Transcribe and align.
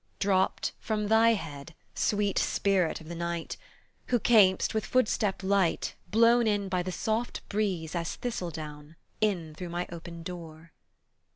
Dropped 0.17 0.71
from 0.79 1.09
thy 1.09 1.33
head, 1.35 1.75
sweet 1.93 2.39
Spirit 2.39 3.01
of 3.01 3.07
the 3.07 3.13
night, 3.13 3.55
Who 4.07 4.19
cam'st, 4.19 4.73
with 4.73 4.83
footstep 4.83 5.43
light, 5.43 5.93
Blown 6.09 6.47
in 6.47 6.69
by 6.69 6.81
the 6.81 6.91
soft 6.91 7.47
breeze, 7.49 7.93
as 7.93 8.15
thistledown, 8.15 8.95
In 9.21 9.53
through 9.53 9.69
my 9.69 9.85
open 9.91 10.23
door. 10.23 10.71